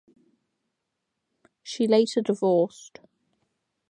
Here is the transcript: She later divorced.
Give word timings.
She 1.61 1.85
later 1.85 2.21
divorced. 2.23 3.01